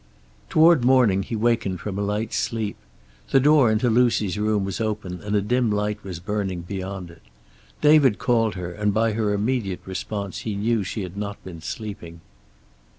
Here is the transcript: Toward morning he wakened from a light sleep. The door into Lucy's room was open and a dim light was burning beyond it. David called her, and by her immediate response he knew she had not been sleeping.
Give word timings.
Toward 0.49 0.83
morning 0.83 1.21
he 1.21 1.35
wakened 1.35 1.79
from 1.79 1.99
a 1.99 2.01
light 2.01 2.33
sleep. 2.33 2.75
The 3.29 3.39
door 3.39 3.69
into 3.71 3.87
Lucy's 3.87 4.39
room 4.39 4.65
was 4.65 4.81
open 4.81 5.21
and 5.21 5.35
a 5.35 5.43
dim 5.43 5.71
light 5.71 6.03
was 6.03 6.19
burning 6.19 6.61
beyond 6.61 7.11
it. 7.11 7.21
David 7.81 8.17
called 8.17 8.55
her, 8.55 8.71
and 8.71 8.95
by 8.95 9.11
her 9.13 9.31
immediate 9.31 9.81
response 9.85 10.39
he 10.39 10.55
knew 10.55 10.83
she 10.83 11.03
had 11.03 11.17
not 11.17 11.43
been 11.43 11.61
sleeping. 11.61 12.21